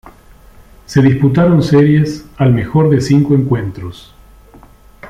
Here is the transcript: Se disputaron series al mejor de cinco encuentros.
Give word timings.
Se 0.87 0.99
disputaron 0.99 1.61
series 1.61 2.25
al 2.37 2.51
mejor 2.53 2.89
de 2.89 3.01
cinco 3.01 3.35
encuentros. 3.35 4.15